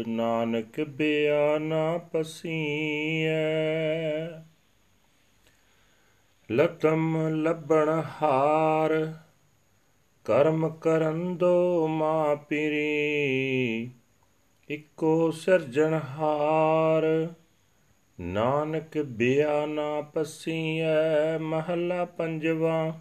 ਨਾਨਕ 0.09 0.81
ਬਿਆਨਾ 0.81 1.99
ਪਸੀਐ। 1.99 4.27
ਲਤਮ 6.53 7.29
ਲੱਭਣ 7.29 8.03
ਹਾਰ, 8.23 9.13
ਕਰਮ 10.25 10.69
ਕਰਨ 10.69 11.37
ਦੋ 11.37 11.87
ਮਾ 11.87 12.35
ਪੀਰੀ। 12.35 13.91
ਇਕੋ 14.71 15.31
ਸਿਰਜਣਹਾਰ 15.31 17.29
ਨਾਨਕ 18.21 18.99
ਬਿਆਨਾ 18.99 20.01
ਪਸੀਐ। 20.01 21.39
ਮਹਲਾ 21.39 22.05
ਪੰਜਵਾ 22.05 23.01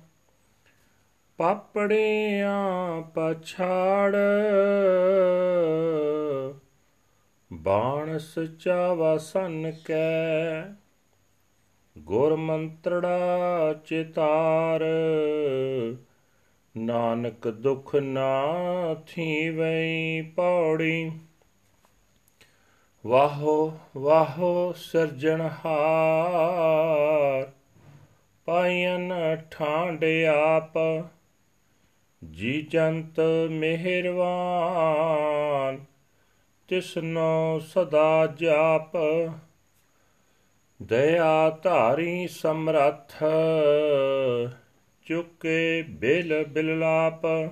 ਪਾਪੜਿਆਂ 1.37 3.01
ਪਛਾੜ। 3.01 4.15
ਬਾਣ 7.53 8.17
ਸਚਾ 8.17 8.93
ਵਸਨ 8.93 9.73
ਕੈ 9.85 10.63
ਗੁਰ 11.97 12.35
ਮੰਤਰੜਾ 12.35 13.81
ਚਿਤਾਰ। 13.85 14.85
ਨਾਨਕ 16.77 17.47
ਦੁਖ 17.47 17.95
ਨਾ 17.95 18.43
ਥੀਵਈ 19.07 20.21
ਪੌੜੀ। 20.21 21.11
ਵਾਹੋ 23.05 23.77
ਵਾਹੋ 23.97 24.73
ਸਿਰਜਣਹਾਰ 24.77 27.51
ਪਾਇਨ 28.45 29.13
ਠਾਂਡ 29.51 30.05
ਆਪ। 30.33 30.73
ਜੀ 32.31 32.61
ਜੰਤ 32.61 33.19
ਮਿਹਰਵਾਨ, 33.49 35.85
ਤਿਸਨੋ 36.67 37.59
ਸਦਾ 37.59 38.33
ਜਾਪ। 38.35 38.91
ਦਇਆ 40.81 41.49
ਧਾਰੀ 41.49 42.27
ਸਮਰੱਥ, 42.27 43.23
ਚੁਕੇ 45.05 45.85
ਬਿਲ 45.89 46.45
ਬਿਲਲਾਪ। 46.45 47.51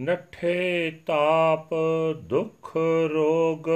ਨਠੇ 0.00 0.92
ਤਾਪ 1.06 1.68
ਦੁਖ 2.22 2.76
ਰੋਗ, 3.10 3.68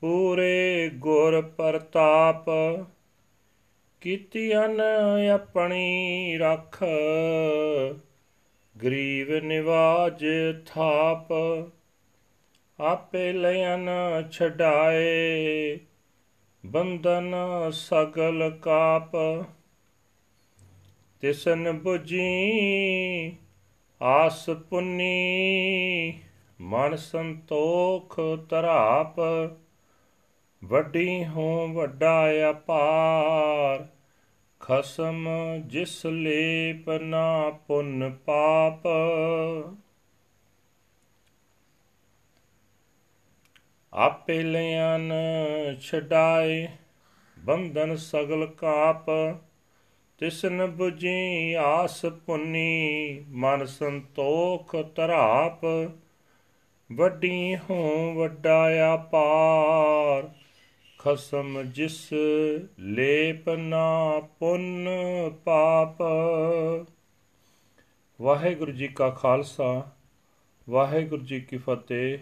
ਪੂਰੇ 0.00 0.90
ਗੁਰ 0.94 1.42
ਪ੍ਰਤਾਪ। 1.42 2.44
ਕੀਤੀਆਂ 4.00 4.68
ਆਪਣੀ 5.34 6.38
ਰੱਖ। 6.38 6.84
ਗਰੀਬ 8.82 9.30
ਨਿਵਾਜ 9.44 10.26
ਥਾਪ, 10.66 11.28
ਆਪੇ 12.80 13.32
ਲਿਆਨ 13.32 13.90
ਛਡਾਏ। 14.30 15.78
ਬੰਧਨ 16.66 17.34
ਸਗਲ 17.70 18.58
ਕਾਪ, 18.62 19.16
ਤਿਸਨ 21.20 21.80
부ਜੀ 21.86 22.36
ਆਸ 24.02 24.50
ਪੁੰਨੀ। 24.50 26.14
ਮਨ 26.60 26.96
ਸੰਤੋਖ 26.96 28.20
ਤਰਾਪ 28.50 29.16
ਵੱਡੀ 30.62 31.24
ਹੋਂ 31.24 31.68
ਵੱਡਾ 31.68 32.26
ਅਪਾਰ, 32.50 33.86
ਖਸਮ 34.60 35.28
ਜਿਸ 35.66 36.06
ਲੇਪ 36.06 36.90
ਨਾ 36.90 37.50
ਪੁੰਨ 37.50 38.10
ਪਾਪ। 38.26 38.86
ਆਪੇ 43.92 44.42
ਲਿਆਨ 44.42 45.12
ਛਡਾਏ 45.80 46.68
ਬੰਧਨ 47.36 47.96
ਸਗਲ 47.96 48.46
ਕਾਪ 48.46 49.04
ਤਿਸਨ 50.18 50.62
부ਜੀ 50.80 51.54
ਆਸ 51.54 52.04
ਪੁੰਨੀ 52.26 53.24
ਮਨ 53.28 53.64
ਸੰਤੋਖ 53.66 54.76
ਤਰਾਪ 54.76 55.64
ਵੱਡੀ 56.90 57.56
ਹੋਂ 57.56 58.14
ਵੱਡਾ 58.14 58.62
ਆਪਾਰ 58.92 60.28
ਖਸਮ 61.06 61.62
ਜਿਸ 61.62 62.12
ਲੇਪ 62.78 63.48
ਨਾ 63.48 64.20
ਪੁੰਨ 64.38 64.88
ਪਾਪ। 65.44 66.02
ਵਾਹਿਗੁਰੂ 68.22 68.72
ਜੀ 68.72 68.88
ਕਾ 68.88 69.10
ਖਾਲਸਾ, 69.10 69.90
ਵਾਹਿਗੁਰੂ 70.68 71.22
ਜੀ 71.22 71.40
ਕੀ 71.40 71.56
ਫਤਿਹ। 71.56 72.18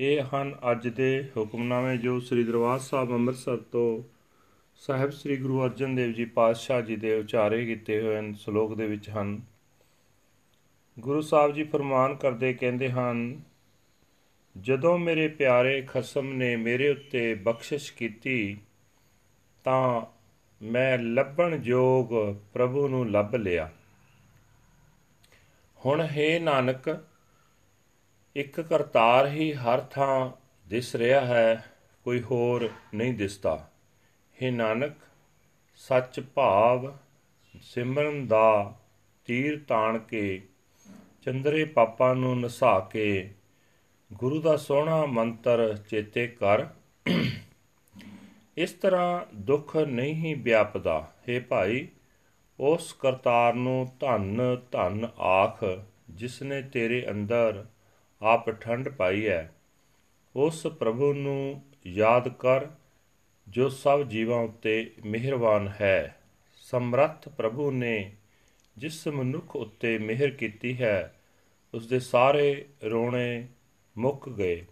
ਇਹ 0.00 0.22
ਹਨ 0.22 0.56
ਅੱਜ 0.70 0.88
ਦੇ 0.88 1.30
ਹੁਕਮਨਾਮੇ 1.36 1.96
ਜੋ 1.96 2.20
ਸ੍ਰੀ 2.20 2.44
ਦਰਬਾਰ 2.44 2.78
ਸਾਹਿਬ 2.78 3.12
ਅੰਮ੍ਰਿਤਸਰ 3.12 3.56
ਤੋਂ 3.56 4.02
ਸਾਹਿਬ 4.76 5.10
ਸ੍ਰੀ 5.10 5.36
ਗੁਰੂ 5.36 5.64
ਅਰਜਨ 5.64 5.94
ਦੇਵ 5.94 6.12
ਜੀ 6.12 6.24
ਪਾਤਸ਼ਾਹ 6.24 6.80
ਜੀ 6.80 6.96
ਦੇ 6.96 7.18
ਉਚਾਰੇ 7.18 7.66
ਕੀਤੇ 7.66 8.02
ਹੋਏ 8.02 8.18
ਹਨ, 8.18 8.34
ਸ਼ਲੋਕ 8.34 8.74
ਦੇ 8.74 8.86
ਵਿੱਚ 8.86 9.10
ਹਨ। 9.10 9.40
ਗੁਰੂ 10.98 11.20
ਸਾਹਿਬ 11.20 11.52
ਜੀ 11.52 11.64
ਫਰਮਾਨ 11.64 12.14
ਕਰਦੇ 12.14 12.54
ਕਹਿੰਦੇ 12.54 12.90
ਹਨ 12.90 13.40
ਜਦੋਂ 14.58 14.98
ਮੇਰੇ 14.98 15.28
ਪਿਆਰੇ 15.28 15.82
ਖਸਮ 15.82 16.32
ਨੇ 16.32 16.56
ਮੇਰੇ 16.56 16.88
ਉੱਤੇ 16.88 17.34
ਬਖਸ਼ਿਸ਼ 17.34 17.92
ਕੀਤੀ, 17.92 18.58
ਤਾਂ 19.64 20.02
ਮੈਂ 20.62 20.98
ਲੱਭਣ 20.98 21.60
ਯੋਗ 21.62 22.36
ਪ੍ਰਭੂ 22.52 22.88
ਨੂੰ 22.88 23.10
ਲੱਭ 23.10 23.34
ਲਿਆ। 23.34 23.70
ਹੁਣ 25.86 26.00
ਹੈ 26.00 26.38
ਨਾਨਕ, 26.38 27.04
ਇੱਕ 28.36 28.60
ਕਰਤਾਰ 28.60 29.26
ਹੀ 29.26 29.52
ਹਰ 29.52 29.80
ਥਾਂ 29.80 30.30
ਦਿਸ 30.68 30.96
ਰਿਹਾ 30.96 31.20
ਹੈ, 31.20 31.64
ਕੋਈ 32.04 32.22
ਹੋਰ 32.22 32.70
ਨਹੀਂ 32.94 33.14
ਦਿਸਦਾ। 33.14 33.70
ਹੈ 34.42 34.50
ਨਾਨਕ, 34.50 34.92
ਸੱਚ 35.76 36.20
ਭਾਵ 36.20 36.96
ਸਿਮਰਨ 37.60 38.26
ਦਾ 38.26 38.78
ਤੀਰ 39.24 39.62
ਤਾਣ 39.68 39.98
ਕੇ, 39.98 40.42
ਚੰਦਰੇ 41.22 41.64
ਪਾਪਾਂ 41.64 42.14
ਨੂੰ 42.14 42.40
ਨਸਾ 42.40 42.80
ਕੇ 42.80 43.34
ਗੁਰੂ 44.14 44.40
ਦਾ 44.40 44.56
ਸੋਹਣਾ 44.56 45.06
ਮੰਤਰ 45.06 45.76
ਚੇਤੇ 45.76 46.26
ਕਰ। 46.26 46.66
ਇਸ 48.56 48.72
ਤਰ੍ਹਾਂ 48.72 49.36
ਦੁੱਖ 49.36 49.76
ਨਹੀਂ 49.76 50.36
ਵਿਆਪਦਾ। 50.36 51.12
हे 51.20 51.44
ਭਾਈ, 51.48 51.88
ਉਸ 52.60 52.92
ਕਰਤਾਰ 52.92 53.54
ਨੂੰ 53.54 53.92
ਧੰਨ 54.00 54.56
ਧੰਨ 54.72 55.08
ਆਖ 55.18 55.64
ਜਿਸ 56.10 56.42
ਨੇ 56.42 56.62
ਤੇਰੇ 56.62 57.10
ਅੰਦਰ 57.10 57.66
ਆਪ 58.22 58.50
ਠੰਡ 58.50 58.88
ਪਾਈ 58.88 59.28
ਹੈ। 59.28 59.54
ਉਸ 60.36 60.66
ਪ੍ਰਭੂ 60.66 61.12
ਨੂੰ 61.12 61.62
ਯਾਦ 61.86 62.28
ਕਰ, 62.28 62.66
ਜੋ 63.48 63.68
ਸਭ 63.68 64.02
ਜੀਵਾਂ 64.02 64.38
ਉੱਤੇ 64.38 64.94
ਮਿਹਰਬਾਨ 65.04 65.72
ਹੈ। 65.80 66.20
ਸਮਰੱਥ 66.56 67.28
ਪ੍ਰਭੂ 67.28 67.70
ਨੇ 67.70 68.16
ਜਿਸ 68.78 69.08
ਮਨੁੱਖ 69.08 69.56
ਉੱਤੇ 69.56 69.98
ਮਿਹਰ 69.98 70.30
ਕੀਤੀ 70.30 70.82
ਹੈ 70.82 71.14
ਉਸ 71.74 71.88
ਦੇ 71.88 72.00
ਸਾਰੇ 72.00 72.64
ਰੋਣੇ 72.84 73.48
ਮੁੱਕ 73.98 74.28
ਗਏ। 74.28 74.66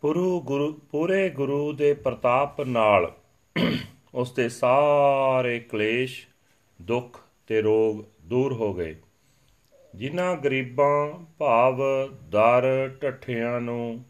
ਪੁਰੂ 0.00 0.40
ਗੁਰੂ, 0.40 0.72
ਪੂਰੇ 0.72 1.28
ਗੁਰੂ 1.28 1.72
ਦੇ 1.72 1.94
ਪ੍ਰਤਾਪ 1.94 2.60
ਨਾਲ 2.60 3.16
ਉਸ 4.14 4.32
ਦੇ 4.32 4.48
ਸਾਰੇ 4.48 5.60
ਕਲੇਸ਼, 5.60 6.26
ਦੁੱਖ 6.82 7.20
ਤੇ 7.46 7.62
ਰੋਗ 7.62 8.04
ਦੂਰ 8.20 8.52
ਹੋ 8.52 8.74
ਗਏ। 8.74 8.96
ਜਿਨ੍ਹਾਂ 9.94 10.36
ਗਰੀਬਾਂ, 10.36 11.24
ਭਾਵ, 11.38 11.80
ਦਰ 12.28 12.88
ਟੱਠਿਆਂ 13.00 13.60
ਨੂੰ 13.60 14.04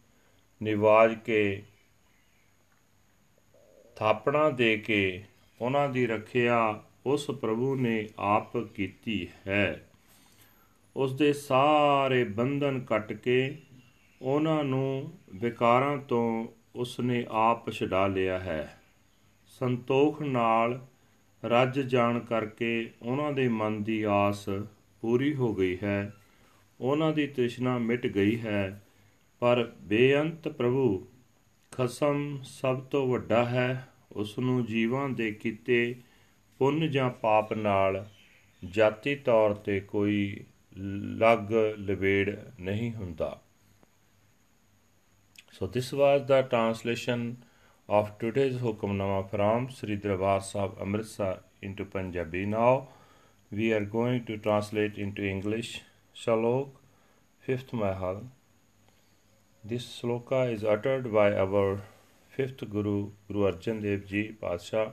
ਨਿਵਾਜ 0.62 1.15
ਕੇ 1.15 1.62
ਥਾਪਣਾ 3.97 4.51
ਦੇ 4.51 4.79
ਕੇ 4.79 5.25
ਉਹਨਾਂ 5.61 5.89
ਦੀ 5.89 6.07
ਰੱਖਿਆ 6.07 6.83
ਉਸ 7.07 7.27
ਪ੍ਰਭੂ 7.27 7.75
ਨੇ 7.75 8.09
ਆਪ 8.19 8.57
ਕੀਤੀ 8.57 9.29
ਹੈ। 9.47 9.91
ਉਸ 10.97 11.12
ਦੇ 11.12 11.33
ਸਾਰੇ 11.33 12.25
ਬੰਧਨ 12.25 12.81
ਕੱਟ 12.81 13.12
ਕੇ 13.12 13.59
ਉਹਨਾਂ 14.23 14.65
ਨੂੰ 14.65 15.13
ਵਿਕਾਰਾਂ 15.35 15.99
ਤੋਂ 15.99 16.49
ਉਸ 16.75 17.01
ਨੇ 17.01 17.27
ਆਪ 17.31 17.71
ਛਡਾ 17.71 18.07
ਲਿਆ 18.07 18.39
ਹੈ। 18.39 18.81
ਸੰਤੋਖ 19.47 20.23
ਨਾਲ 20.23 20.87
ਰੱਜ 21.45 21.81
ਜਾਣ 21.81 22.19
ਕਰਕੇ 22.19 22.91
ਉਹਨਾਂ 23.03 23.33
ਦੇ 23.33 23.49
ਮਨ 23.49 23.83
ਦੀ 23.83 24.03
ਆਸ 24.03 24.49
ਪੂਰੀ 25.01 25.35
ਹੋ 25.35 25.55
ਗਈ 25.55 25.79
ਹੈ। 25.83 26.15
ਉਹਨਾਂ 26.81 27.13
ਦੀ 27.13 27.27
ਤ੍ਰਿਸ਼ਨਾ 27.27 27.79
ਮਿਟ 27.79 28.07
ਗਈ 28.07 28.41
ਹੈ। 28.41 28.83
ਪਰ 29.41 29.73
ਬੇਅੰਤ 29.81 30.49
ਪ੍ਰਭੂ 30.49 31.07
ਖਸਮ 31.71 32.39
ਸਭ 32.45 32.81
ਤੋਂ 32.81 33.09
ਵੱਡਾ 33.09 33.45
ਹੈ। 33.45 33.89
ਉਸ 34.13 34.39
ਨੂੰ 34.39 34.65
ਜੀਵਾਂ 34.65 35.09
ਦੇ 35.09 35.33
ਕੀਤੇ 35.33 35.95
ਪੁੰਨ 36.59 36.91
ਜਾਂ 36.91 37.11
ਪਾਪ 37.11 37.53
ਨਾਲ 37.53 38.07
ਜਾਤੀ 38.65 39.15
ਤੌਰ 39.15 39.55
ਤੇ 39.55 39.81
ਕੋਈ 39.81 40.45
ਲੱਗ 41.17 41.53
ਲਵੇੜ 41.79 42.39
ਨਹੀਂ 42.61 42.93
ਹੁੰਦਾ। 42.93 43.41
So 45.61 45.67
this 45.67 45.93
was 45.93 46.23
the 46.27 46.41
translation 46.41 47.45
of 47.87 48.19
today's 48.19 48.57
Hukamnama 48.61 49.29
from 49.29 49.69
Sri 49.69 49.97
Darbar 49.97 50.41
Sahib 50.41 50.79
Amritsar 50.81 51.41
into 51.61 51.85
Punjabi. 51.85 52.47
Now 52.47 52.89
we 53.51 53.75
are 53.75 53.85
going 53.85 54.25
to 54.25 54.39
translate 54.39 54.97
into 54.97 55.23
English 55.23 55.83
Shalok, 56.17 56.71
5th 57.47 57.75
Mahal. 57.75 58.23
This 59.62 59.85
sloka 60.01 60.51
is 60.51 60.65
uttered 60.65 61.12
by 61.12 61.35
our 61.35 61.83
5th 62.39 62.71
Guru, 62.71 63.11
Guru 63.29 63.53
Arjan 63.53 63.83
Dev 63.83 64.07
Ji, 64.07 64.35
Padshah. 64.43 64.93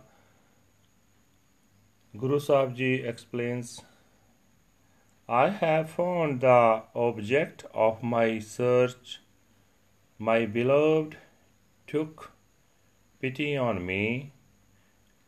Guru 2.17 2.41
Sahib 2.41 2.75
Ji 2.75 2.91
explains 3.13 3.79
I 5.29 5.47
have 5.47 5.89
found 5.89 6.41
the 6.41 6.83
object 6.93 7.63
of 7.73 8.03
my 8.03 8.39
search 8.39 9.21
my 10.19 10.47
beloved 10.47 11.15
took 11.85 12.31
pity 13.21 13.55
on 13.55 13.85
me. 13.85 14.31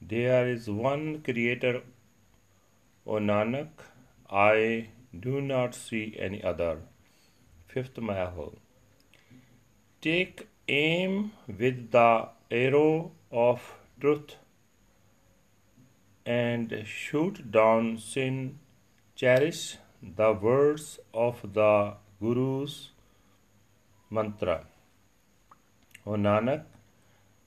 There 0.01 0.49
is 0.49 0.67
one 0.67 1.21
Creator, 1.21 1.83
O 3.05 3.19
Nanak, 3.19 3.69
I 4.31 4.87
do 5.27 5.41
not 5.41 5.75
see 5.75 6.15
any 6.17 6.43
other. 6.43 6.79
Fifth 7.67 7.99
Mahal. 7.99 8.55
Take 10.01 10.47
aim 10.67 11.33
with 11.47 11.91
the 11.91 12.29
arrow 12.49 13.11
of 13.31 13.75
truth 14.01 14.37
and 16.25 16.83
shoot 16.87 17.51
down 17.51 17.99
sin. 17.99 18.57
Cherish 19.15 19.77
the 20.01 20.33
words 20.33 20.99
of 21.13 21.53
the 21.53 21.93
Guru's 22.19 22.89
mantra. 24.09 24.65
O 26.09 26.13
Nanak, 26.13 26.63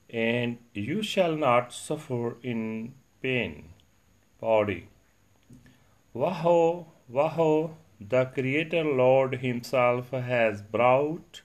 and 0.09 0.57
you 0.73 1.01
shall 1.03 1.35
not 1.35 1.73
suffer 1.73 2.37
in 2.41 2.93
pain. 3.21 3.73
Body. 4.39 4.87
Waho, 6.15 6.85
Waho, 7.11 7.71
the 7.99 8.23
Creator 8.37 8.85
Lord 8.85 9.35
Himself 9.41 10.11
has 10.11 10.61
brought 10.61 11.41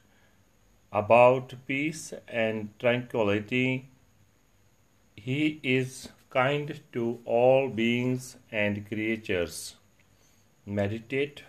about 0.92 1.54
peace 1.66 2.12
and 2.28 2.70
tranquility. 2.78 3.88
He 5.16 5.58
is 5.62 6.10
kind 6.30 6.80
to 6.92 7.18
all 7.24 7.68
beings 7.68 8.36
and 8.52 8.86
creatures. 8.86 9.74
Meditate 10.64 11.42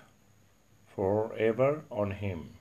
forever 0.95 1.83
on 1.91 2.11
Him. 2.25 2.58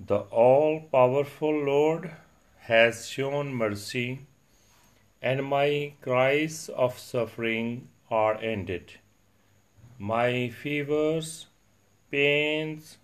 The 0.00 0.18
all 0.18 0.80
powerful 0.92 1.54
Lord 1.54 2.10
has 2.58 3.08
shown 3.08 3.54
mercy, 3.54 4.26
and 5.22 5.44
my 5.44 5.94
cries 6.00 6.68
of 6.68 6.98
suffering 6.98 7.88
are 8.10 8.34
ended. 8.42 8.94
My 9.98 10.48
fevers, 10.48 11.46
pains, 12.10 12.98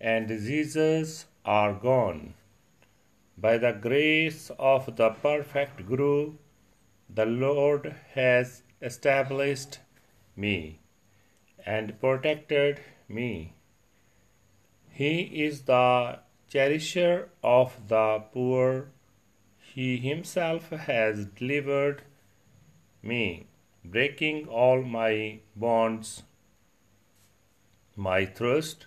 and 0.00 0.28
diseases 0.28 1.26
are 1.44 1.72
gone. 1.74 2.34
By 3.36 3.58
the 3.58 3.72
grace 3.72 4.50
of 4.58 4.96
the 4.96 5.10
perfect 5.10 5.84
Guru, 5.86 6.34
the 7.08 7.26
Lord 7.26 7.96
has 8.14 8.62
established 8.80 9.80
me 10.36 10.78
and 11.66 12.00
protected 12.00 12.80
me. 13.08 13.54
He 14.96 15.22
is 15.44 15.62
the 15.62 16.20
cherisher 16.48 17.28
of 17.42 17.88
the 17.88 18.22
poor. 18.32 18.90
He 19.74 19.96
himself 19.96 20.70
has 20.70 21.26
delivered 21.26 22.02
me, 23.02 23.48
breaking 23.84 24.46
all 24.46 24.82
my 24.82 25.40
bonds. 25.56 26.22
My 27.96 28.24
thirst 28.24 28.86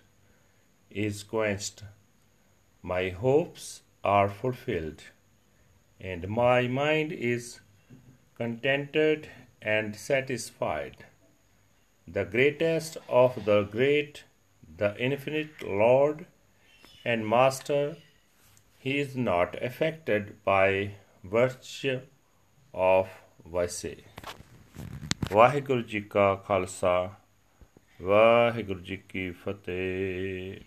is 0.90 1.22
quenched, 1.22 1.82
my 2.82 3.10
hopes 3.10 3.82
are 4.02 4.30
fulfilled, 4.30 5.02
and 6.00 6.26
my 6.26 6.68
mind 6.68 7.12
is 7.12 7.60
contented 8.34 9.28
and 9.60 9.94
satisfied. 9.94 11.04
The 12.06 12.24
greatest 12.24 12.96
of 13.10 13.44
the 13.44 13.64
great, 13.64 14.24
the 14.77 14.95
infinite 14.97 15.61
Lord 15.61 16.25
and 17.05 17.27
Master, 17.27 17.97
he 18.77 18.99
is 18.99 19.15
not 19.15 19.55
affected 19.61 20.43
by 20.43 20.95
virtue 21.23 21.99
of 22.73 23.07
ਵੈਸੇ 23.47 23.95
ਵਾਹਿਗੁਰੂ 25.31 25.81
ਜੀ 25.81 26.01
ਕਾ 26.01 26.35
ਖਾਲਸਾ 26.47 26.93
ਵਾਹਿਗੁਰੂ 28.01 28.79
ਜੀ 28.79 28.97
ਕੀ 29.09 29.29
ਫਤਿਹ 29.31 30.59